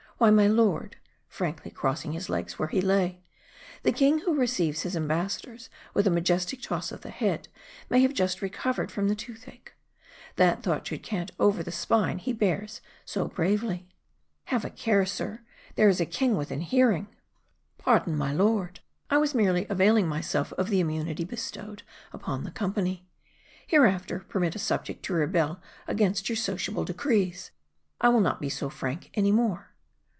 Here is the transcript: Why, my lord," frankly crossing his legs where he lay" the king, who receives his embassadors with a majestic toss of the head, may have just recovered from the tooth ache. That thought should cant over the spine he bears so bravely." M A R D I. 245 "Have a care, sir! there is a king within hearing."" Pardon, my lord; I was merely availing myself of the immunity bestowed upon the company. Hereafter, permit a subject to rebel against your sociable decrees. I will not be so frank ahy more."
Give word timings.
Why, 0.21 0.29
my 0.29 0.45
lord," 0.45 0.97
frankly 1.27 1.71
crossing 1.71 2.11
his 2.11 2.29
legs 2.29 2.59
where 2.59 2.67
he 2.67 2.79
lay" 2.79 3.23
the 3.81 3.91
king, 3.91 4.19
who 4.19 4.35
receives 4.39 4.81
his 4.83 4.95
embassadors 4.95 5.67
with 5.95 6.05
a 6.05 6.11
majestic 6.11 6.61
toss 6.61 6.91
of 6.91 7.01
the 7.01 7.09
head, 7.09 7.47
may 7.89 8.01
have 8.01 8.13
just 8.13 8.39
recovered 8.39 8.91
from 8.91 9.07
the 9.07 9.15
tooth 9.15 9.47
ache. 9.47 9.73
That 10.35 10.61
thought 10.61 10.85
should 10.85 11.01
cant 11.01 11.31
over 11.39 11.63
the 11.63 11.71
spine 11.71 12.19
he 12.19 12.33
bears 12.33 12.81
so 13.03 13.29
bravely." 13.29 13.77
M 13.79 13.81
A 13.81 13.81
R 13.81 13.81
D 13.81 13.87
I. 13.87 14.45
245 14.45 14.51
"Have 14.51 14.65
a 14.65 14.69
care, 14.79 15.05
sir! 15.07 15.41
there 15.73 15.89
is 15.89 15.99
a 15.99 16.05
king 16.05 16.37
within 16.37 16.61
hearing."" 16.61 17.07
Pardon, 17.79 18.15
my 18.15 18.31
lord; 18.31 18.79
I 19.09 19.17
was 19.17 19.33
merely 19.33 19.65
availing 19.71 20.07
myself 20.07 20.53
of 20.53 20.69
the 20.69 20.79
immunity 20.79 21.23
bestowed 21.23 21.81
upon 22.13 22.43
the 22.43 22.51
company. 22.51 23.07
Hereafter, 23.65 24.19
permit 24.19 24.53
a 24.55 24.59
subject 24.59 25.01
to 25.05 25.13
rebel 25.13 25.59
against 25.87 26.29
your 26.29 26.35
sociable 26.35 26.85
decrees. 26.85 27.49
I 27.99 28.09
will 28.09 28.21
not 28.21 28.39
be 28.39 28.49
so 28.49 28.69
frank 28.69 29.09
ahy 29.17 29.31
more." 29.33 29.69